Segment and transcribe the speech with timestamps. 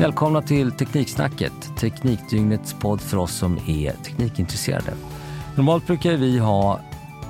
[0.00, 4.92] Välkomna till Tekniksnacket, Teknikdygnets podd för oss som är teknikintresserade.
[5.56, 6.80] Normalt brukar vi ha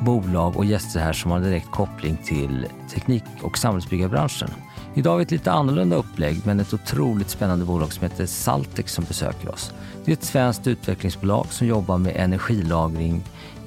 [0.01, 4.51] bolag och gäster här som har direkt koppling till teknik och samhällsbyggarbranschen.
[4.95, 8.93] Idag har vi ett lite annorlunda upplägg men ett otroligt spännande bolag som heter Saltex
[8.93, 9.73] som besöker oss.
[10.05, 13.23] Det är ett svenskt utvecklingsbolag som jobbar med energilagring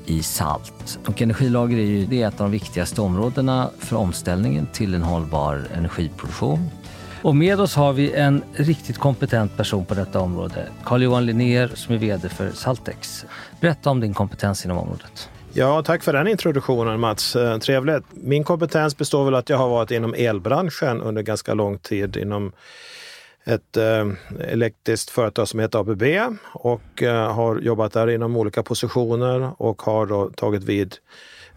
[0.06, 1.00] i salt.
[1.08, 5.04] Och energilager är ju det är ett av de viktigaste områdena för omställningen till en
[5.04, 6.70] hållbar energiproduktion.
[7.22, 10.68] Och med oss har vi en riktigt kompetent person på detta område.
[10.84, 13.26] Carl-Johan Linnér som är VD för Saltex.
[13.62, 15.30] Berätta om din kompetens inom området.
[15.54, 17.36] Ja, tack för den introduktionen Mats.
[17.36, 18.04] Eh, trevligt.
[18.12, 22.52] Min kompetens består väl att jag har varit inom elbranschen under ganska lång tid inom
[23.46, 24.08] ett eh,
[24.40, 26.04] elektriskt företag som heter ABB
[26.54, 30.96] och eh, har jobbat där inom olika positioner och har då tagit vid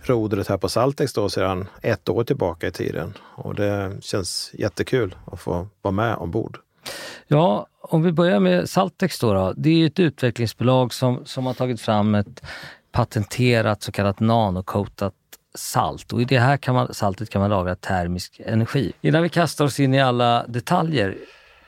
[0.03, 3.15] rodret här på Saltex då sedan ett år tillbaka i tiden.
[3.35, 6.59] Och det känns jättekul att få vara med ombord.
[7.27, 9.33] Ja, om vi börjar med Saltex då.
[9.33, 9.53] då.
[9.57, 12.43] Det är ett utvecklingsbolag som, som har tagit fram ett
[12.93, 15.15] patenterat så kallat nanocoatat
[15.55, 16.13] salt.
[16.13, 18.93] Och i det här kan man, saltet kan man lagra termisk energi.
[19.01, 21.17] Innan vi kastar oss in i alla detaljer,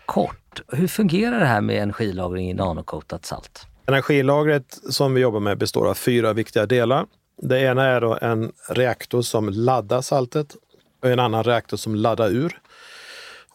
[0.06, 3.66] kort, hur fungerar det här med energilagring i nanocoatat salt?
[3.86, 7.06] Energilagret som vi jobbar med består av fyra viktiga delar.
[7.36, 10.56] Det ena är då en reaktor som laddar saltet
[11.02, 12.60] och en annan reaktor som laddar ur.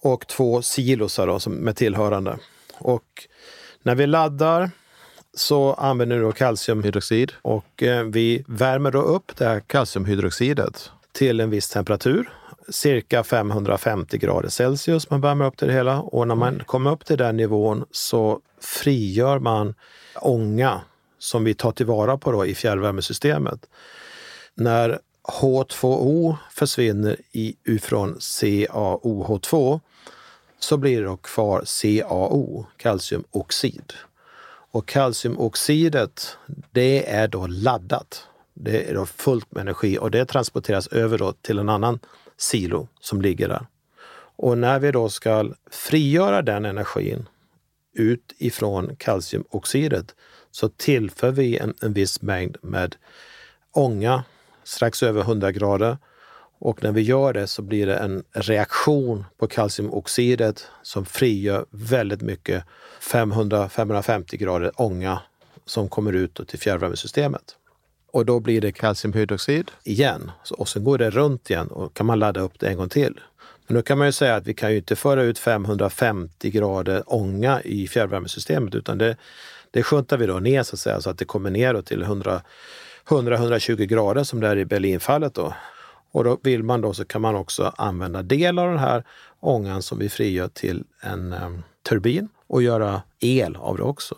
[0.02, 2.38] Och två silosar då, som med tillhörande.
[2.77, 3.27] Och
[3.83, 4.72] när vi laddar
[5.33, 11.39] så använder vi då kalciumhydroxid och eh, vi värmer då upp det här kalciumhydroxidet till
[11.39, 12.30] en viss temperatur,
[12.69, 15.09] cirka 550 grader Celsius.
[15.09, 19.39] Man värmer upp det hela och när man kommer upp till den nivån så frigör
[19.39, 19.75] man
[20.16, 20.81] ånga
[21.20, 23.66] som vi tar tillvara på då i fjärrvärmesystemet.
[24.56, 27.17] När H2O försvinner
[27.64, 29.80] ifrån CaOH2
[30.59, 33.94] så blir det då kvar CaO, kalciumoxid.
[34.72, 36.38] Och kalciumoxidet,
[36.72, 38.28] det är då laddat.
[38.53, 42.00] Det är då fullt med energi och det transporteras över då till en annan
[42.38, 43.66] silo som ligger där.
[44.36, 47.25] Och när vi då ska frigöra den energin
[47.94, 50.16] ut ifrån kalciumoxidet
[50.51, 52.95] så tillför vi en, en viss mängd med
[53.72, 54.23] ånga
[54.63, 55.97] strax över 100 grader.
[56.59, 62.22] Och när vi gör det så blir det en reaktion på kalciumoxidet som frigör väldigt
[62.22, 62.63] mycket
[63.01, 65.21] 500-550 grader ånga
[65.66, 67.56] som kommer ut till fjärrvärmesystemet.
[68.11, 72.19] Och då blir det kalciumhydroxid igen och sen går det runt igen och kan man
[72.19, 73.19] ladda upp det en gång till.
[73.69, 77.03] Men nu kan man ju säga att vi kan ju inte föra ut 550 grader
[77.06, 79.18] ånga i fjärrvärmesystemet utan det,
[79.72, 82.03] det sjuntar vi då ner så att säga så att det kommer ner till
[83.06, 85.34] 100-120 grader som det är i Berlinfallet.
[85.34, 85.53] Då.
[86.12, 89.03] Och då vill man då så kan man också använda del av den här
[89.40, 94.16] ångan som vi frigör till en um, turbin och göra el av det också.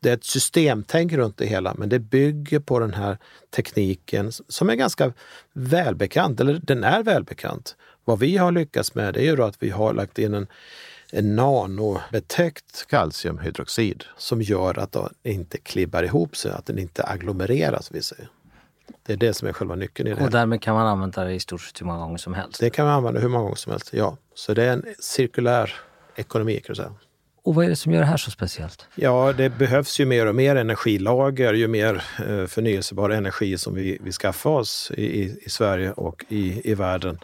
[0.00, 3.18] Det är ett systemtänk runt det hela, men det bygger på den här
[3.56, 5.12] tekniken som är ganska
[5.52, 7.76] välbekant, eller den är välbekant.
[8.08, 10.46] Vad vi har lyckats med det är ju att vi har lagt in en
[11.12, 17.90] en nanobetäckt kalciumhydroxid som gör att den inte klibbar ihop sig, att den inte agglomereras.
[17.92, 18.28] Vi säger.
[19.06, 20.24] Det är det som är själva nyckeln i det.
[20.24, 22.60] Och därmed kan man använda det i stort sett hur många gånger som helst?
[22.60, 24.16] Det kan man använda hur många gånger som helst, ja.
[24.34, 25.74] Så det är en cirkulär
[26.16, 26.92] ekonomi kan du säga.
[27.42, 28.86] Och vad är det som gör det här så speciellt?
[28.94, 33.98] Ja, det behövs ju mer och mer energilager, ju mer eh, förnyelsebar energi som vi,
[34.00, 37.18] vi skaffar oss i, i, i Sverige och i, i världen.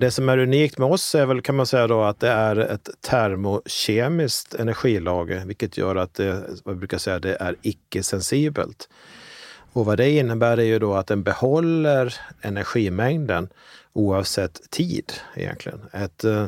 [0.00, 2.56] Det som är unikt med oss är väl kan man säga då att det är
[2.56, 8.88] ett termokemiskt energilager, vilket gör att det, vad brukar säga, det är icke-sensibelt.
[9.72, 13.48] Och vad det innebär är ju då att den behåller energimängden
[13.92, 15.80] oavsett tid egentligen.
[15.92, 16.46] Ett, eh,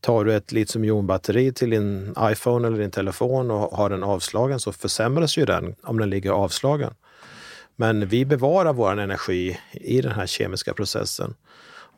[0.00, 4.72] tar du ett litiumjonbatteri till din iPhone eller din telefon och har den avslagen så
[4.72, 6.94] försämras ju den om den ligger avslagen.
[7.76, 11.34] Men vi bevarar vår energi i den här kemiska processen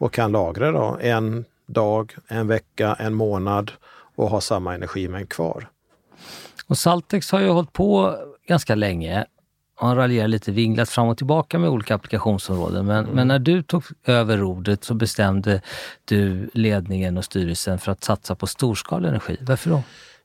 [0.00, 3.72] och kan lagra då en dag, en vecka, en månad
[4.16, 5.68] och ha samma energimängd kvar.
[6.66, 8.16] Och Saltex har ju hållit på
[8.46, 9.24] ganska länge.
[9.82, 12.86] Man raljerar lite, vinglat fram och tillbaka med olika applikationsområden.
[12.86, 13.16] Men, mm.
[13.16, 15.62] men, när du tog över rodret så bestämde
[16.04, 19.36] du ledningen och styrelsen för att satsa på storskalig energi.
[19.40, 19.82] Varför då?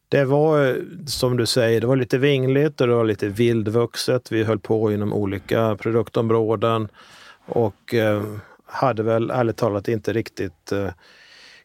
[0.10, 0.78] Det var
[1.08, 4.32] som du säger, det var lite vingligt och det var lite vildvuxet.
[4.32, 6.88] Vi höll på inom olika produktområden
[7.46, 8.24] och eh,
[8.66, 10.90] hade väl ärligt talat inte riktigt eh,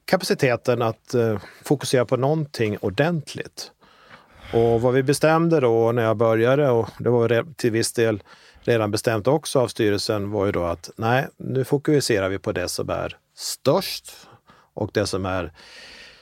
[0.05, 3.73] kapaciteten att eh, fokusera på någonting ordentligt.
[4.53, 8.23] Och vad vi bestämde då när jag började, och det var till viss del
[8.61, 12.69] redan bestämt också av styrelsen, var ju då att nej, nu fokuserar vi på det
[12.69, 14.13] som är störst
[14.75, 15.53] och det som är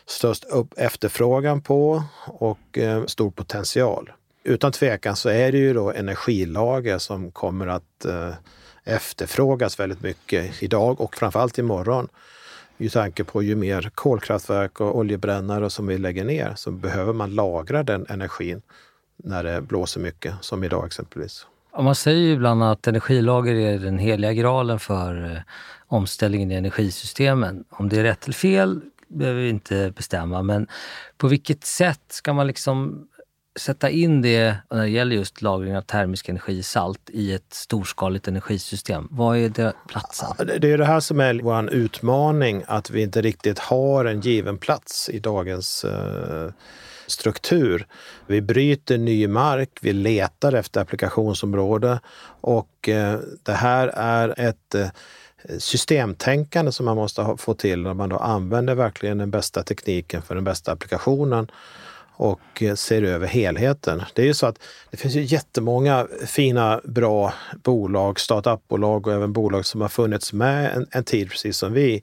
[0.06, 4.12] störst upp efterfrågan på och eh, stor potential.
[4.44, 8.32] Utan tvekan så är det ju då energilager som kommer att eh,
[8.88, 12.08] efterfrågas väldigt mycket idag och framförallt imorgon.
[12.78, 17.34] I tanke på ju mer kolkraftverk och oljebrännare som vi lägger ner så behöver man
[17.34, 18.62] lagra den energin
[19.16, 21.46] när det blåser mycket, som idag exempelvis.
[21.78, 25.38] Man säger ju ibland att energilager är den heliga graalen för eh,
[25.86, 27.64] omställningen i energisystemen.
[27.70, 30.66] Om det är rätt eller fel behöver vi inte bestämma, men
[31.16, 33.08] på vilket sätt ska man liksom
[33.58, 38.28] sätta in det när det gäller just lagring av termisk energi, salt, i ett storskaligt
[38.28, 39.08] energisystem?
[39.10, 40.28] Vad är det platsen?
[40.60, 44.58] Det är det här som är vår utmaning, att vi inte riktigt har en given
[44.58, 46.50] plats i dagens eh,
[47.06, 47.86] struktur.
[48.26, 52.00] Vi bryter ny mark, vi letar efter applikationsområde
[52.40, 54.88] och eh, det här är ett eh,
[55.58, 60.34] systemtänkande som man måste få till när man då använder verkligen den bästa tekniken för
[60.34, 61.50] den bästa applikationen
[62.18, 64.02] och eh, ser över helheten.
[64.14, 64.58] Det är ju så att
[64.90, 67.32] det finns ju jättemånga fina, bra
[67.64, 72.02] bolag, startupbolag och även bolag som har funnits med en, en tid, precis som vi,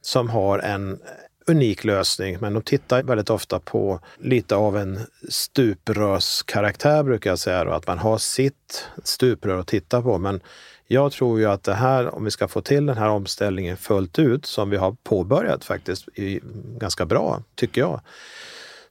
[0.00, 0.98] som har en
[1.46, 7.64] unik lösning, men de tittar väldigt ofta på lite av en stuprörskaraktär brukar jag säga,
[7.64, 10.18] då, att man har sitt stuprör att titta på.
[10.18, 10.40] Men
[10.86, 14.18] jag tror ju att det här, om vi ska få till den här omställningen fullt
[14.18, 16.08] ut, som vi har påbörjat faktiskt
[16.78, 18.00] ganska bra, tycker jag,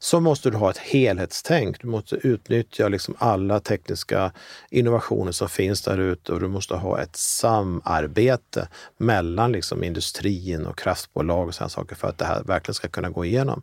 [0.06, 1.82] så måste du ha ett helhetstänk.
[1.82, 4.32] Du måste utnyttja liksom alla tekniska
[4.70, 8.68] innovationer som finns där ute och du måste ha ett samarbete
[8.98, 13.10] mellan liksom industrin och kraftbolag och sådana saker för att det här verkligen ska kunna
[13.10, 13.62] gå igenom.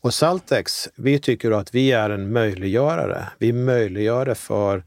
[0.00, 3.28] Och Saltex, vi tycker att vi är en möjliggörare.
[3.38, 4.84] Vi möjliggör det för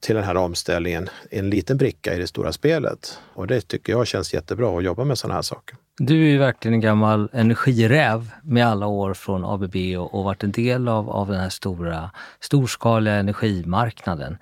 [0.00, 3.18] till den här omställningen en liten bricka i det stora spelet.
[3.34, 5.76] Och det tycker jag känns jättebra att jobba med sådana här saker.
[5.98, 10.44] Du är ju verkligen en gammal energiräv med alla år från ABB och, och varit
[10.44, 12.10] en del av, av den här stora,
[12.40, 14.36] storskaliga energimarknaden.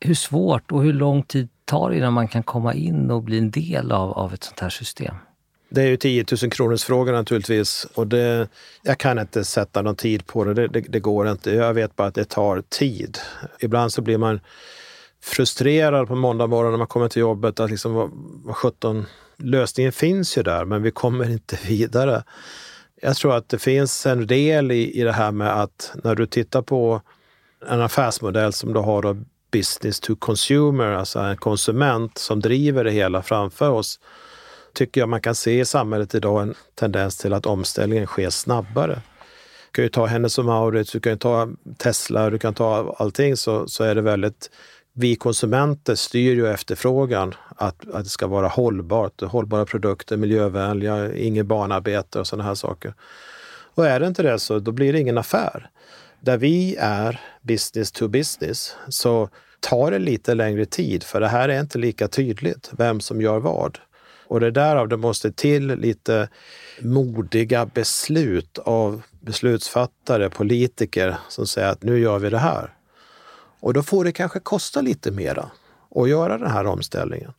[0.00, 3.38] Hur svårt och hur lång tid tar det innan man kan komma in och bli
[3.38, 5.14] en del av, av ett sånt här system?
[5.68, 8.48] Det är ju 10 000 kronors fråga naturligtvis och det,
[8.82, 10.54] jag kan inte sätta någon tid på det.
[10.54, 10.80] Det, det.
[10.80, 11.54] det, går inte.
[11.54, 13.18] Jag vet bara att det tar tid.
[13.60, 14.40] Ibland så blir man
[15.22, 18.10] frustrerad på måndag morgon när man kommer till jobbet att liksom vad,
[18.44, 19.06] vad 17
[19.36, 22.22] lösningen finns ju där, men vi kommer inte vidare.
[23.02, 26.26] Jag tror att det finns en del i, i det här med att när du
[26.26, 27.02] tittar på
[27.68, 29.16] en affärsmodell som du har då
[29.50, 34.00] business to consumer, alltså en konsument som driver det hela framför oss,
[34.78, 38.94] tycker jag man kan se i samhället idag en tendens till att omställningen sker snabbare.
[39.66, 41.48] Du kan ju ta Hennes och Mauritz, du kan ta
[41.78, 44.50] Tesla, du kan ta allting så, så är det väldigt
[44.92, 51.46] vi konsumenter styr ju efterfrågan att, att det ska vara hållbart, hållbara produkter, miljövänliga, inget
[51.46, 52.94] barnarbete och sådana här saker.
[53.74, 55.70] Och är det inte det så då blir det ingen affär.
[56.20, 59.28] Där vi är business to business så
[59.60, 63.38] tar det lite längre tid för det här är inte lika tydligt vem som gör
[63.38, 63.78] vad.
[64.28, 66.28] Och det är därav det måste till lite
[66.80, 72.74] modiga beslut av beslutsfattare, politiker som säger att nu gör vi det här.
[73.60, 75.50] Och då får det kanske kosta lite mera
[75.94, 77.32] att göra den här omställningen.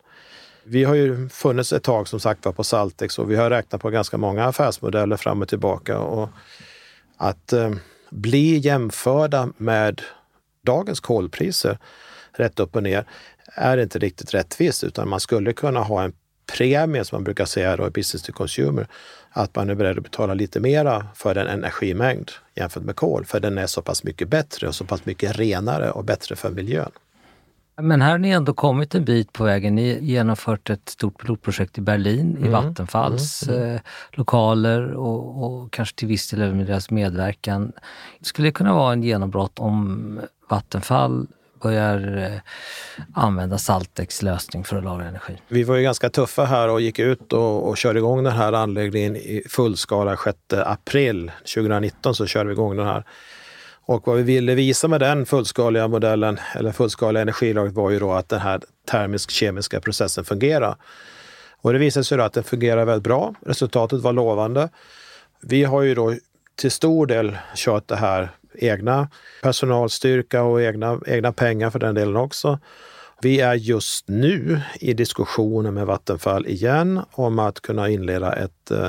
[0.64, 3.80] Vi har ju funnits ett tag som sagt var på Saltex och vi har räknat
[3.80, 5.98] på ganska många affärsmodeller fram och tillbaka.
[5.98, 6.28] Och
[7.16, 7.70] att eh,
[8.10, 10.02] bli jämförda med
[10.66, 11.78] dagens kolpriser
[12.32, 13.04] rätt upp och ner
[13.54, 16.12] är inte riktigt rättvist utan man skulle kunna ha en
[16.52, 18.86] premie som man brukar säga då i business to consumer
[19.30, 23.40] att man är beredd att betala lite mera för den energimängd jämfört med kol, för
[23.40, 26.90] den är så pass mycket bättre och så pass mycket renare och bättre för miljön.
[27.82, 29.74] Men här har ni ändå kommit en bit på vägen.
[29.74, 32.44] Ni har genomfört ett stort pilotprojekt i Berlin mm.
[32.44, 33.60] i Vattenfalls mm.
[33.60, 33.74] Mm.
[33.74, 33.80] Eh,
[34.12, 37.72] lokaler och, och, kanske till viss del även med deras medverkan.
[38.20, 41.26] Skulle det kunna vara en genombrott om Vattenfall
[41.60, 42.40] börjar eh,
[43.14, 45.38] använda Saltex lösning för att lagra energi.
[45.48, 48.52] Vi var ju ganska tuffa här och gick ut och, och körde igång den här
[48.52, 53.04] anläggningen i fullskala 6 april 2019 så körde vi igång den här.
[53.82, 58.12] Och vad vi ville visa med den fullskaliga modellen, eller fullskaliga energilagret, var ju då
[58.12, 60.76] att den här termisk-kemiska processen fungerar.
[61.62, 63.34] Och det visade sig då att den fungerar väldigt bra.
[63.46, 64.68] Resultatet var lovande.
[65.42, 66.14] Vi har ju då
[66.56, 69.08] till stor del kört det här egna
[69.42, 72.58] personalstyrka och egna, egna pengar för den delen också.
[73.22, 78.88] Vi är just nu i diskussioner med Vattenfall igen om att kunna inleda ett, eh,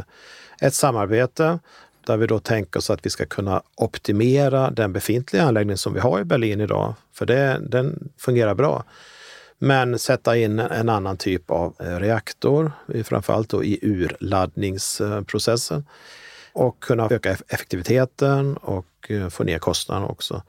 [0.61, 1.59] ett samarbete
[2.05, 5.99] där vi då tänker oss att vi ska kunna optimera den befintliga anläggning som vi
[5.99, 8.83] har i Berlin idag, för det, den fungerar bra.
[9.59, 12.71] Men sätta in en annan typ av eh, reaktor,
[13.03, 15.85] framförallt då i urladdningsprocessen
[16.53, 20.43] och kunna öka effektiviteten och eh, få ner kostnaderna också.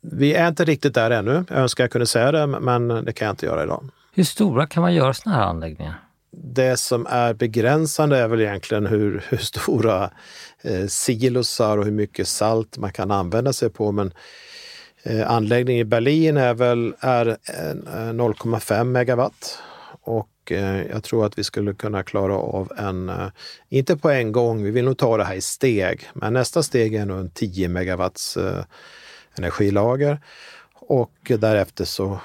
[0.00, 1.44] Vi är inte riktigt där ännu.
[1.48, 3.84] Jag önskar jag kunde säga det, men det kan jag inte göra idag.
[4.14, 5.94] Hur stora kan man göra sådana här anläggningar?
[6.30, 10.10] Det som är begränsande är väl egentligen hur, hur stora
[10.62, 13.92] eh, silosar och hur mycket salt man kan använda sig på.
[13.92, 14.12] Men
[15.02, 19.58] eh, anläggningen i Berlin är väl är 0,5 megawatt
[20.04, 23.28] och eh, jag tror att vi skulle kunna klara av en, eh,
[23.68, 26.94] inte på en gång, vi vill nog ta det här i steg, men nästa steg
[26.94, 28.64] är nog en 10 megawatts eh,
[29.38, 30.20] energilager
[30.74, 32.18] och därefter så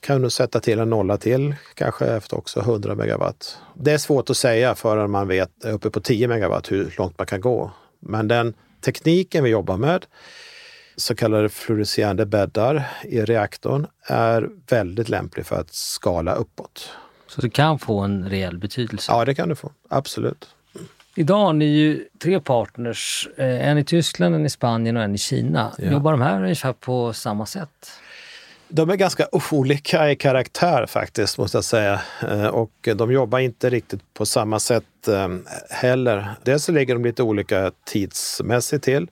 [0.00, 3.58] kan du sätta till en nolla till, kanske efter också 100 megawatt.
[3.74, 7.26] Det är svårt att säga förrän man vet uppe på 10 megawatt hur långt man
[7.26, 7.70] kan gå.
[8.00, 10.06] Men den tekniken vi jobbar med,
[10.96, 16.90] så kallade fluorescerande bäddar i reaktorn, är väldigt lämplig för att skala uppåt.
[17.28, 19.12] Så det kan få en rejäl betydelse?
[19.12, 19.72] Ja, det kan du få.
[19.88, 20.48] Absolut.
[21.14, 25.14] Idag har ni ju tre partners, eh, en i Tyskland, en i Spanien och en
[25.14, 25.72] i Kina.
[25.78, 25.90] Ja.
[25.90, 27.90] Jobbar de här ungefär på samma sätt?
[28.68, 32.00] De är ganska olika i karaktär faktiskt, måste jag säga.
[32.28, 35.28] Eh, och de jobbar inte riktigt på samma sätt eh,
[35.70, 36.34] heller.
[36.42, 39.10] Dels ligger de lite olika tidsmässigt till.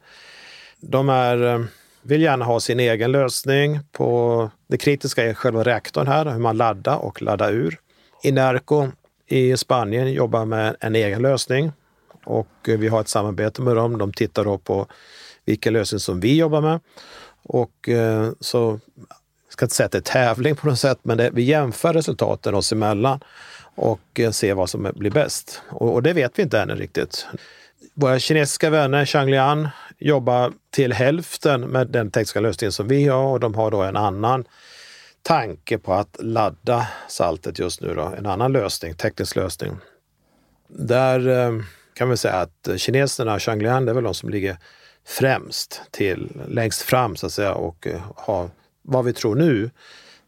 [0.81, 1.67] De är,
[2.03, 4.51] vill gärna ha sin egen lösning på...
[4.69, 7.79] Det kritiska är själva reaktorn här, hur man laddar och laddar ur.
[8.27, 8.89] Inerco
[9.27, 11.73] i Spanien jobbar med en egen lösning
[12.25, 13.99] och eh, vi har ett samarbete med dem.
[13.99, 14.87] De tittar då på
[15.45, 16.81] vilka lösningar som vi jobbar med.
[17.43, 18.81] Och eh, så,
[19.47, 21.95] jag ska inte säga att det är tävling på något sätt, men det, vi jämför
[21.95, 23.21] resultaten oss emellan
[23.75, 25.63] och eh, ser vad som blir bäst.
[25.69, 27.27] Och, och, det vet vi inte ännu riktigt.
[27.95, 29.69] Våra kinesiska vänner, Changlian,
[29.99, 33.97] jobbar till hälften med den tekniska lösningen som vi har och de har då en
[33.97, 34.45] annan
[35.27, 37.95] tanke på att ladda saltet just nu.
[37.95, 38.03] Då.
[38.03, 39.77] En annan lösning, teknisk lösning.
[40.69, 41.63] Där eh,
[41.95, 44.57] kan vi säga att kineserna, Changlian, det är väl de som ligger
[45.07, 48.51] främst till, längst fram så att säga och eh, har,
[48.83, 49.71] vad vi tror nu,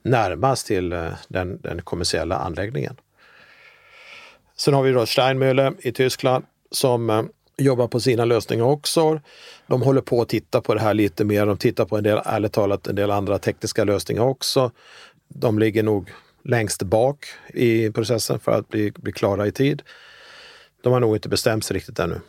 [0.02, 2.96] närmast till eh, den, den kommersiella anläggningen.
[4.56, 7.28] Sen har vi då Steinmühle i Tyskland som
[7.58, 9.20] jobbar på sina lösningar också.
[9.66, 11.46] De håller på att titta på det här lite mer.
[11.46, 14.70] De tittar på en del, ärligt talat, en del andra tekniska lösningar också.
[15.28, 16.10] De ligger nog
[16.44, 19.82] längst bak i processen för att bli, bli klara i tid.
[20.82, 22.20] De har nog inte bestämt sig riktigt ännu.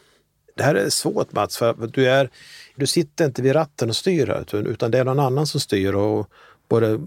[0.56, 2.30] Det här är svårt Mats, för du, är,
[2.76, 5.94] du sitter inte vid ratten och styr här, utan det är någon annan som styr.
[5.94, 6.30] Och
[6.70, 7.00] både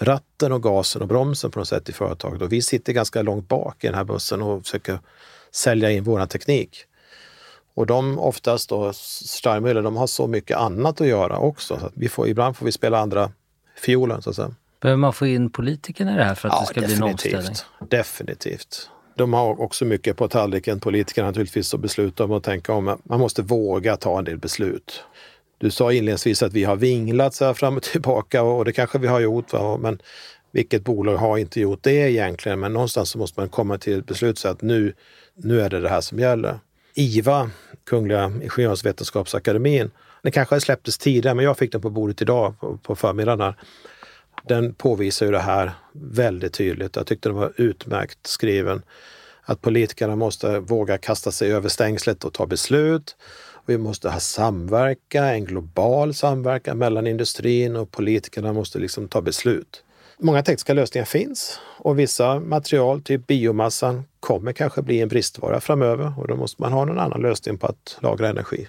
[0.00, 2.42] ratten och gasen och bromsen på något sätt i företaget.
[2.42, 4.98] Och vi sitter ganska långt bak i den här bussen och försöker
[5.50, 6.86] sälja in vår teknik.
[7.76, 11.78] Och de oftast då, Steinmüller, de har så mycket annat att göra också.
[11.80, 13.30] Så vi får, ibland får vi spela andra
[13.78, 14.54] fiolen så att säga.
[14.80, 17.02] Behöver man få in politikerna i det här för att ja, det ska bli en
[17.02, 17.54] omställning?
[17.88, 18.90] Definitivt.
[19.14, 22.98] De har också mycket på tallriken, politikerna naturligtvis, att besluta om och tänka om.
[23.02, 25.04] Man måste våga ta en del beslut.
[25.58, 28.98] Du sa inledningsvis att vi har vinglat så här fram och tillbaka och det kanske
[28.98, 29.52] vi har gjort.
[29.52, 29.76] Va?
[29.76, 29.98] Men
[30.52, 32.60] vilket bolag har inte gjort det egentligen?
[32.60, 34.92] Men någonstans så måste man komma till ett beslut så att nu,
[35.34, 36.58] nu är det det här som gäller.
[36.98, 37.50] IVA,
[37.84, 39.90] Kungliga Ingenjörsvetenskapsakademin,
[40.22, 43.54] den kanske släpptes tidigare men jag fick den på bordet idag på, på förmiddagen.
[44.48, 46.96] Den påvisar ju det här väldigt tydligt.
[46.96, 48.82] Jag tyckte den var utmärkt skriven.
[49.42, 53.16] Att politikerna måste våga kasta sig över stängslet och ta beslut.
[53.66, 59.84] Vi måste ha samverkan, en global samverkan mellan industrin och politikerna måste liksom ta beslut.
[60.18, 66.12] Många tekniska lösningar finns och vissa material, typ biomassan, kommer kanske bli en bristvara framöver
[66.18, 68.68] och då måste man ha någon annan lösning på att lagra energi.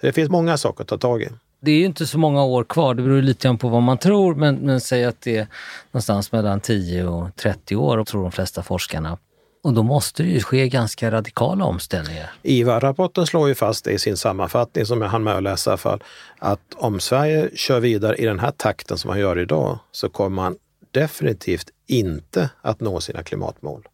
[0.00, 1.28] Det finns många saker att ta tag i.
[1.60, 3.98] Det är ju inte så många år kvar, det beror lite grann på vad man
[3.98, 5.46] tror, men, men säg att det är
[5.90, 9.18] någonstans mellan 10 och 30 år, tror de flesta forskarna.
[9.62, 12.32] Och då måste det ju ske ganska radikala omställningar.
[12.42, 15.78] IVA-rapporten slår ju fast i sin sammanfattning som jag hann med att läsa i alla
[15.78, 16.02] fall,
[16.38, 20.36] att om Sverige kör vidare i den här takten som man gör idag så kommer
[20.36, 20.56] man
[20.94, 23.88] definitivt inte att nå sina klimatmål.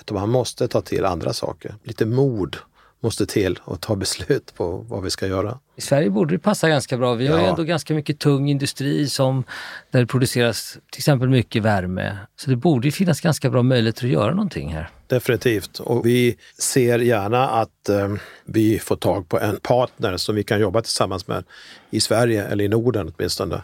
[0.00, 1.74] Utan man måste ta till andra saker.
[1.82, 2.56] Lite mod
[3.00, 5.58] måste till och ta beslut på vad vi ska göra.
[5.76, 7.14] I Sverige borde det passa ganska bra.
[7.14, 9.44] Vi har ju ändå ganska mycket tung industri som,
[9.90, 12.18] där det produceras till exempel mycket värme.
[12.36, 14.88] Så det borde finnas ganska bra möjligheter att göra någonting här.
[15.06, 15.78] Definitivt.
[15.78, 20.60] Och vi ser gärna att eh, vi får tag på en partner som vi kan
[20.60, 21.44] jobba tillsammans med
[21.90, 23.62] i Sverige eller i Norden åtminstone.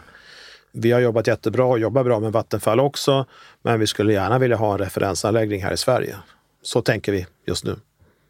[0.71, 3.25] Vi har jobbat jättebra och jobbar bra med Vattenfall också,
[3.61, 6.15] men vi skulle gärna vilja ha en referensanläggning här i Sverige.
[6.63, 7.75] Så tänker vi just nu.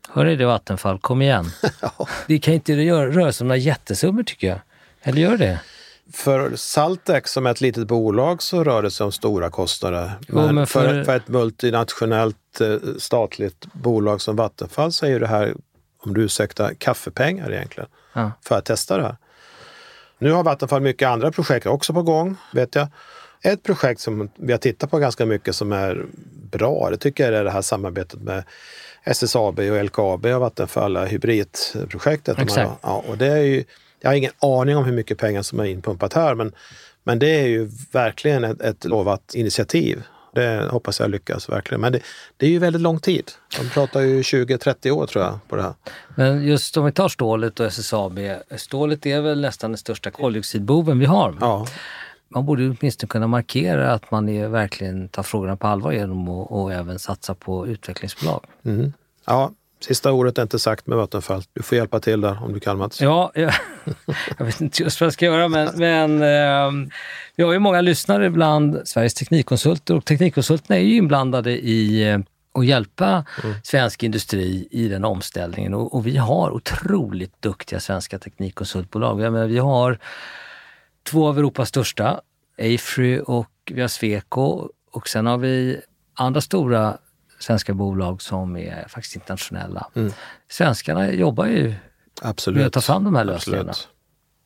[0.09, 1.45] Hör ni det Vattenfall, kom igen.
[1.81, 2.07] ja.
[2.27, 4.59] Det kan inte röra sig om några jättesummor tycker jag.
[5.01, 5.59] Eller gör det?
[6.13, 10.11] För Saltex som är ett litet bolag så rör det sig om stora kostnader.
[10.27, 10.87] Jo, men, men för...
[10.87, 11.03] för...
[11.03, 15.53] För, ett multinationellt eh, statligt bolag som Vattenfall så är det här
[16.03, 18.31] om du ursäktar, kaffepengar egentligen Ja.
[18.45, 19.17] för att testa det här.
[20.21, 22.87] Nu har Vattenfall mycket andra projekt också på gång, vet jag.
[23.43, 26.05] Ett projekt som vi har tittat på ganska mycket som är
[26.51, 28.43] bra, det tycker jag är det här samarbetet med
[29.03, 32.39] SSAB och LKAB och Vattenfall, hybridprojektet.
[32.39, 32.71] Exakt.
[32.81, 33.63] Ja, och det är ju,
[33.99, 36.53] jag har ingen aning om hur mycket pengar som är inpumpat här, men,
[37.03, 40.03] men det är ju verkligen ett, ett lovat initiativ.
[40.33, 41.81] Det hoppas jag lyckas verkligen.
[41.81, 41.99] Men det,
[42.37, 43.31] det är ju väldigt lång tid.
[43.59, 45.73] De pratar ju 20-30 år tror jag på det här.
[46.15, 48.19] Men just om vi tar stålet och SSAB.
[48.57, 51.37] Stålet är väl nästan den största koldioxidboven vi har.
[51.39, 51.67] Ja,
[52.27, 56.51] Man borde åtminstone kunna markera att man är, verkligen tar frågorna på allvar genom att
[56.51, 58.45] och även satsa på utvecklingsbolag.
[58.65, 58.93] mm.
[59.25, 59.51] ja,
[59.83, 61.43] sista ordet är inte sagt med Vattenfall.
[61.53, 63.01] Du får hjälpa till där om du kan Mats.
[63.01, 63.53] Ja, jag,
[64.37, 66.89] jag vet inte just vad jag ska göra men, men eh,
[67.35, 72.19] vi har ju många lyssnare bland Sveriges teknikkonsulter och teknikkonsulterna är ju inblandade i eh,
[72.53, 73.25] att hjälpa
[73.63, 79.21] svensk industri i den omställningen och, och vi har otroligt duktiga svenska teknikkonsultbolag.
[79.21, 79.99] Jag menar, vi har
[81.03, 82.21] två av Europas största,
[82.57, 85.81] Afry och vi har Sweco och sen har vi
[86.13, 86.97] andra stora
[87.41, 89.87] svenska bolag som är faktiskt internationella.
[90.49, 91.73] Svenskarna jobbar ju
[92.21, 92.57] Absolut.
[92.57, 93.69] med att ta fram de här lösningarna.
[93.69, 93.87] Absolut.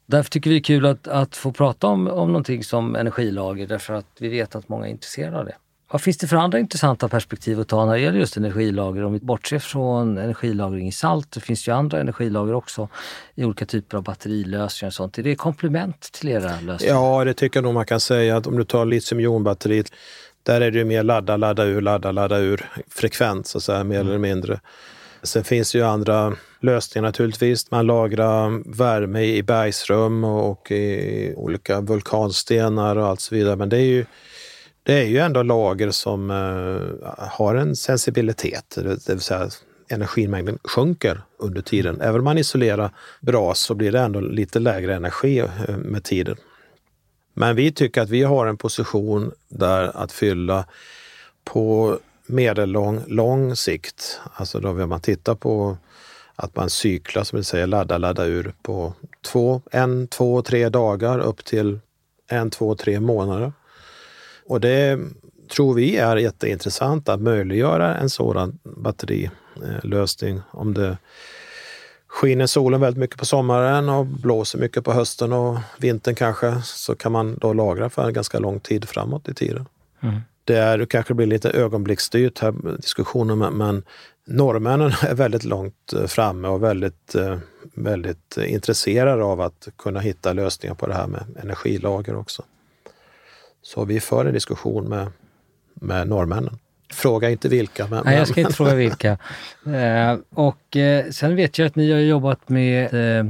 [0.08, 3.68] Därför tycker vi det är kul att, att få prata om, om någonting som energilager
[3.68, 5.56] därför att vi vet att många är intresserade av det.
[5.92, 9.04] Vad finns det för andra intressanta perspektiv att ta när det gäller just energilager?
[9.04, 12.90] Om vi bortser från energilagring i salt, det finns ju andra energilager också
[13.36, 15.18] i olika typer av batterilösningar och sånt.
[15.18, 16.96] Är det komplement till era lösningar?
[16.96, 18.38] Ja, det tycker jag nog man kan säga.
[18.38, 19.92] att Om du tar litiumjonbatteriet,
[20.46, 23.84] där är det ju mer ladda, ladda ur, ladda, ladda ur frekvent, så att säga,
[23.84, 24.60] mer eller mindre.
[25.24, 27.72] Sen finns det ju andra lösningar naturligtvis.
[27.72, 33.56] Man lagrar värme i bergsrum och, i olika vulkanstenar och allt så vidare.
[33.56, 34.06] Men det är ju,
[34.84, 39.50] det är ju ändå lager som eh, har en sensibilitet, det, vill säga
[39.88, 42.02] energimängden sjunker under tiden.
[42.02, 42.90] Även om man isolerar
[43.22, 46.36] bra så blir det ändå lite lägre energi eh, med tiden.
[47.38, 50.66] Men vi tycker att vi har en position där att fylla
[51.44, 54.20] på medellång lång sikt.
[54.34, 55.78] Alltså då vill man titta på
[56.36, 61.20] att man cyklar, som vi säger, ladda, ladda ur på två, en, två, tre dagar
[61.20, 61.80] upp till
[62.28, 63.54] en, två, tre månader.
[64.46, 65.00] Och det
[65.50, 70.98] tror vi är jätteintressant att möjliggöra en sådan batterilösning om det
[72.16, 76.96] skiner solen väldigt mycket på sommaren och blåser mycket på hösten och vintern kanske, så
[76.96, 79.66] kan man då lagra för en ganska lång tid framåt i tiden.
[80.02, 80.20] Mm.
[80.44, 83.84] Det är, det kanske blir lite ögonblicksstyrt här diskussionen, men, men
[84.28, 87.38] norrmännen är väldigt långt eh, framme och väldigt, eh,
[87.74, 92.44] väldigt intresserade av att kunna hitta lösningar på det här med energilager också.
[93.62, 95.08] Så vi för en diskussion med,
[95.74, 96.58] med norrmännen.
[96.94, 97.88] Fråga inte vilka.
[97.88, 99.18] Men, Nej, jag ska men- inte fråga vilka.
[99.66, 103.26] Eh, och eh, sen vet jag att ni har jobbat med eh,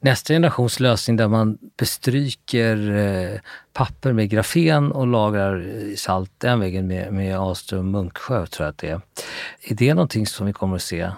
[0.00, 3.40] nästa generations lösning där man bestryker eh,
[3.72, 8.70] papper med grafen och lagrar i salt den vägen med, med Ahlström Munksjö tror jag
[8.70, 9.00] att det är.
[9.62, 11.10] Är det någonting som vi kommer att se?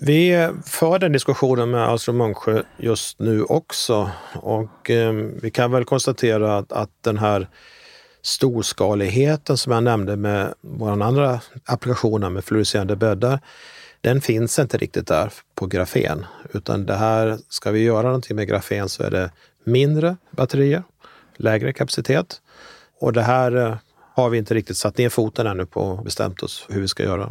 [0.00, 5.12] Vi för den diskussionen med Ahlström Munksjö just nu också och eh,
[5.42, 7.48] vi kan väl konstatera att, att den här
[8.28, 13.40] storskaligheten som jag nämnde med våra andra applikationer med fluorescerande bäddar,
[14.00, 16.26] den finns inte riktigt där på grafen.
[16.52, 19.30] Utan det här, ska vi göra någonting med grafen så är det
[19.64, 20.82] mindre batterier,
[21.36, 22.40] lägre kapacitet.
[23.00, 23.76] Och det här eh,
[24.14, 27.02] har vi inte riktigt satt ner foten ännu på och bestämt oss hur vi ska
[27.02, 27.30] göra.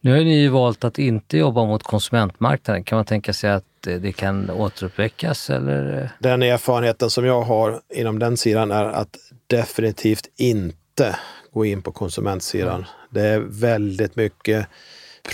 [0.00, 2.84] Nu har ni ju valt att inte jobba mot konsumentmarknaden.
[2.84, 6.10] Kan man tänka sig att eh, det kan återuppväckas eller?
[6.18, 11.16] Den erfarenheten som jag har inom den sidan är att definitivt inte
[11.52, 12.84] gå in på konsumentsidan.
[13.10, 14.66] Det är väldigt mycket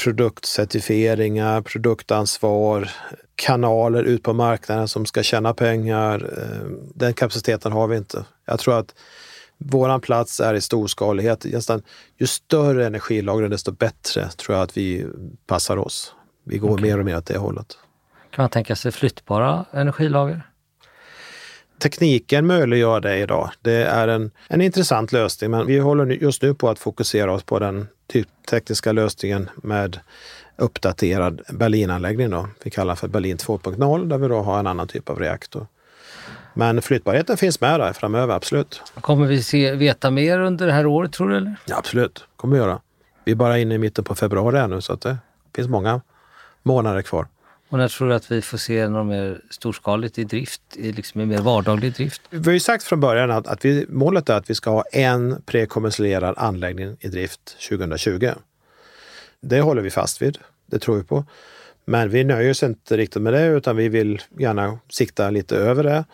[0.03, 2.91] produktcertifieringar, produktansvar,
[3.35, 6.33] kanaler ut på marknaden som ska tjäna pengar.
[6.39, 8.25] Eh, Den kapaciteten har vi inte.
[8.45, 8.95] Jag tror att
[9.65, 11.45] våran plats är i storskalighet.
[11.45, 11.83] Nästan,
[12.19, 15.07] ju större energilager desto bättre tror jag att vi
[15.47, 16.15] passar oss.
[16.45, 17.79] Vi går mer och mer åt det hållet.
[18.31, 20.43] Kan man tänka sig flyttbara energilager?
[21.79, 23.51] tekniken möjliggör det idag.
[23.63, 27.43] Det är en, en intressant lösning, men vi håller just nu på att fokusera oss
[27.43, 30.01] på den typ tekniska lösningen med
[30.57, 32.31] uppdaterad Berlinanläggning.
[32.31, 32.49] Då.
[32.63, 35.67] Vi kallar för Berlin 2.0 där vi då har en annan typ av reaktor.
[36.55, 38.83] Men flyttbarheten finns med där framöver, absolut.
[39.01, 41.37] Kommer vi se, veta mer under det här året tror du?
[41.37, 41.57] Eller?
[41.67, 42.81] Ja, absolut, kommer vi göra.
[43.25, 45.17] Vi är bara inne i mitten på februari ännu så att det
[45.55, 46.01] finns många
[46.63, 47.27] månader kvar.
[47.69, 51.21] Och när tror du att vi får se något mer storskaligt i drift, i liksom
[51.21, 52.23] i mer vardaglig drift?
[52.31, 54.83] Vi har ju sagt från början att, att vi, målet är att vi ska ha
[54.93, 58.31] en prekommersialiserad anläggning i drift 2020.
[59.41, 60.39] Det håller vi fast vid.
[60.67, 61.25] Det tror vi på.
[61.85, 65.83] Men vi nöjer oss inte riktigt med det utan vi vill gärna sikta lite över
[65.83, 66.05] det.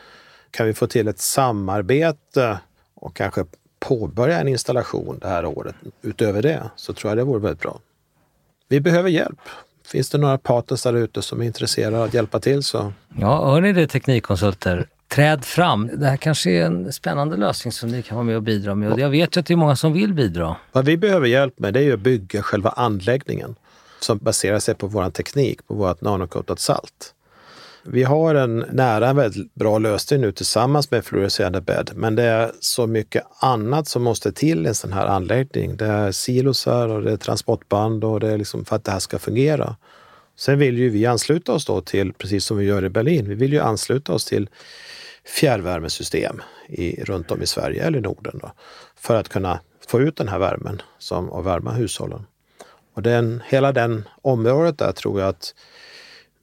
[0.50, 2.58] Kan vi få till ett samarbete
[2.94, 3.44] och kanske
[3.80, 7.80] påbörja en installation det här året utöver det så tror jag det vore väldigt bra.
[8.68, 9.38] Vi behöver hjälp.
[9.86, 12.92] Finns det några partners där ute som är intresserade av att hjälpa till så...
[13.18, 14.88] Ja, hör ni det teknikkonsulter?
[15.08, 15.90] Träd fram.
[15.96, 18.92] Det här kanske är en spännande lösning som ni kan vara med och bidra med.
[18.92, 20.56] Och jag vet ju att det är många som vill bidra.
[20.72, 23.54] Vad vi behöver hjälp med det är att bygga själva anläggningen
[24.00, 27.14] som baserar sig på vår teknik, på vårt nanocoatat salt.
[27.82, 32.22] Vi har en nära en väldigt bra lösning nu tillsammans med fluorescerande bädd, men det
[32.22, 35.76] är så mycket annat som måste till i en sån här anläggning.
[35.76, 38.98] Det är silosar och det är transportband och det är liksom för att det här
[38.98, 39.76] ska fungera.
[40.36, 43.34] Sen vill ju vi ansluta oss då till, precis som vi gör i Berlin, vi
[43.34, 44.48] vill ju ansluta oss till
[45.24, 48.52] fjärrvärmesystem i, runt om i Sverige eller Norden då,
[48.96, 52.26] för att kunna få ut den här värmen som, och värma hushållen.
[52.94, 55.54] Och den, hela den området där tror jag att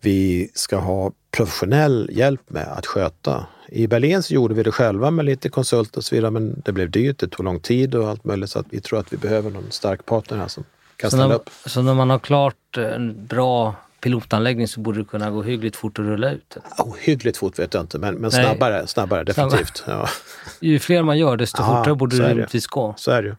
[0.01, 3.45] vi ska ha professionell hjälp med att sköta.
[3.67, 6.71] I Berlin så gjorde vi det själva med lite konsult och så vidare, men det
[6.71, 9.17] blev dyrt, det tog lång tid och allt möjligt så att vi tror att vi
[9.17, 10.63] behöver någon stark partner här som
[10.95, 11.49] kan ställa upp.
[11.65, 15.99] Så när man har klart en bra pilotanläggning så borde det kunna gå hyggligt fort
[15.99, 16.57] att rulla ut?
[16.77, 19.83] Oh, hyggligt fort vet jag inte, men, men snabbare, snabbare definitivt.
[19.87, 20.09] Ja.
[20.59, 22.93] Ju fler man gör desto ja, fortare borde det rimligtvis gå.
[22.97, 23.35] Så är det ju.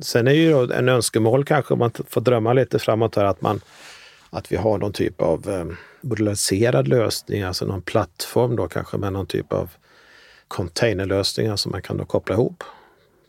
[0.00, 3.60] Sen är ju en önskemål kanske, om man får drömma lite framåt här, att, man,
[4.30, 9.26] att vi har någon typ av eh, lösning, alltså någon plattform då kanske med någon
[9.26, 9.70] typ av
[10.48, 12.64] containerlösningar som man kan då koppla ihop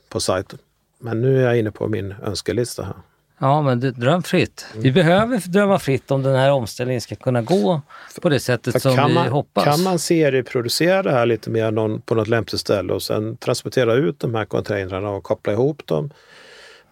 [0.09, 0.59] på sajten.
[0.99, 2.95] Men nu är jag inne på min önskelista här.
[3.41, 4.65] Ja, men dröm fritt.
[4.71, 4.83] Mm.
[4.83, 7.81] Vi behöver drömma fritt om den här omställningen ska kunna gå
[8.21, 9.63] på det sättet För som vi man, hoppas.
[9.63, 13.93] Kan man serieproducera det här lite mer någon, på något lämpligt ställe och sen transportera
[13.93, 16.09] ut de här containrarna och koppla ihop dem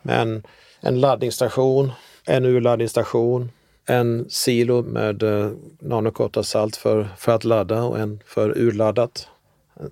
[0.01, 0.43] med en,
[0.81, 1.91] en laddningsstation,
[2.25, 3.51] en urladdningsstation,
[3.87, 9.27] en silo med eh, nanocoatat salt för, för att ladda och en för urladdat.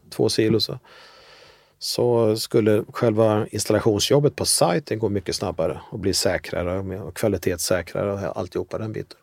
[0.10, 0.69] Två silos
[1.79, 8.38] så skulle själva installationsjobbet på sajten gå mycket snabbare och bli säkrare och kvalitetssäkrare och
[8.38, 9.19] alltihopa den biten.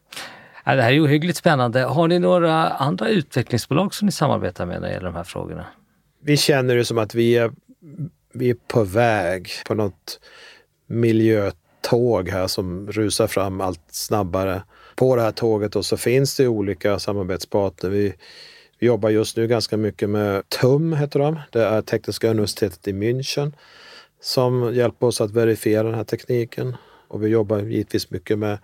[0.64, 1.80] Ja, det här är ohyggligt spännande.
[1.80, 5.66] Har ni några andra utvecklingsbolag som ni samarbetar med när det gäller de här frågorna?
[6.22, 7.52] Vi känner det som att vi är,
[8.32, 10.20] vi är på väg på något
[11.82, 14.62] tåg här som rusar fram allt snabbare.
[14.96, 17.90] På det här tåget och så finns det olika samarbetspartner.
[17.90, 18.14] Vi,
[18.78, 21.40] vi jobbar just nu ganska mycket med TUM, heter de.
[21.50, 23.52] Det är Tekniska universitetet i München
[24.20, 26.76] som hjälper oss att verifiera den här tekniken.
[27.08, 28.58] Och vi jobbar givetvis mycket med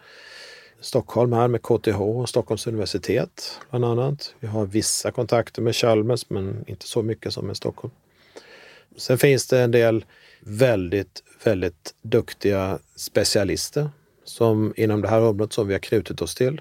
[0.81, 4.35] Stockholm här med KTH och Stockholms universitet bland annat.
[4.41, 7.95] Vi har vissa kontakter med Chalmers men inte så mycket som med Stockholm.
[8.97, 10.05] Sen finns det en del
[10.41, 13.91] väldigt, väldigt duktiga specialister
[14.25, 16.61] som inom det här området som vi har knutit oss till.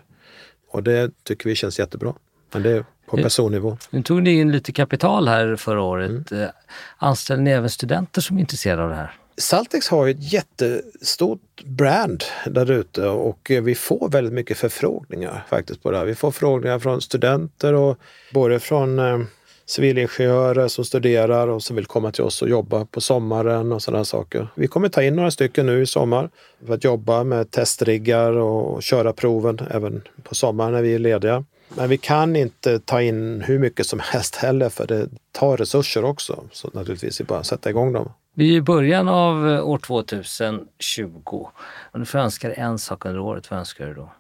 [0.68, 2.14] Och det tycker vi känns jättebra.
[2.52, 3.78] Men det är på personnivå.
[3.90, 6.32] Nu tog ni in lite kapital här förra året.
[6.32, 6.44] Mm.
[6.44, 6.50] Eh,
[6.98, 9.16] anställer ni även studenter som är intresserade av det här?
[9.38, 15.92] Saltex har ett jättestort brand där ute och vi får väldigt mycket förfrågningar faktiskt på
[15.92, 16.06] det här.
[16.06, 17.98] Vi får frågningar från studenter och
[18.34, 19.20] både från eh,
[19.68, 24.06] civilingenjörer som studerar och som vill komma till oss och jobba på sommaren och sådana
[24.06, 24.48] saker.
[24.56, 26.30] Vi kommer ta in några stycken nu i sommar
[26.68, 31.44] för att jobba med testriggar och köra proven även på sommaren när vi är lediga.
[31.70, 36.04] Men vi kan inte ta in hur mycket som helst heller för det tar resurser
[36.04, 36.44] också.
[36.52, 38.12] Så naturligtvis är det bara att sätta igång dem.
[38.34, 41.48] Vi är i början av eh, år 2020.
[41.92, 44.12] Om du får önska dig en sak under året, vad önskar du då?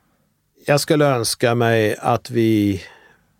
[0.65, 2.81] Jag skulle önska mig att vi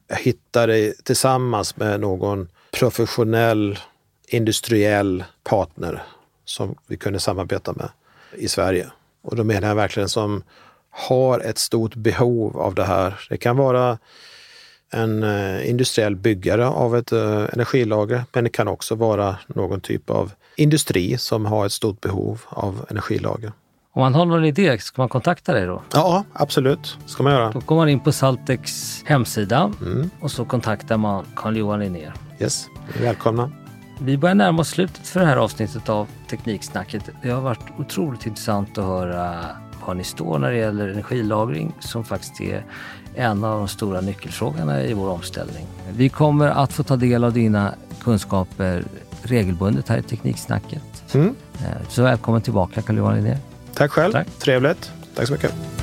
[0.10, 3.80] hittade tillsammans med någon professionell
[4.28, 6.04] industriell partner
[6.46, 7.90] som vi kunde samarbeta med
[8.36, 8.88] i Sverige.
[9.22, 10.44] Och då menar jag verkligen som
[10.90, 13.20] har ett stort behov av det här.
[13.30, 13.98] Det kan vara
[14.90, 20.10] en eh, industriell byggare av ett eh, energilager, men det kan också vara någon typ
[20.10, 23.52] av industri som har ett stort behov av energilager.
[23.98, 25.82] Om man har någon idé, ska man kontakta dig då?
[25.94, 26.98] Ja, absolut.
[27.06, 27.52] ska man göra.
[27.52, 30.10] Då går man in på Saltex hemsida mm.
[30.20, 32.14] och så kontaktar man Carl-Johan Linnér.
[32.40, 32.68] Yes,
[33.02, 33.52] välkomna.
[34.00, 37.10] Vi börjar närma oss slutet för det här avsnittet av Tekniksnacket.
[37.24, 39.36] Det har varit otroligt intressant att höra
[39.86, 42.66] var ni står när det gäller energilagring som faktiskt är
[43.16, 45.66] en av de stora nyckelfrågorna i vår omställning.
[45.92, 48.84] Vi kommer att få ta del av dina kunskaper
[49.22, 51.14] regelbundet här i Tekniksnacket.
[51.14, 51.36] Mm.
[51.60, 53.57] Eh, så välkommen tillbaka Carl-Johan Linnér.
[53.78, 54.12] Tack själv.
[54.12, 54.28] Tack.
[54.40, 54.92] Trevligt.
[55.16, 55.77] Tack så mycket.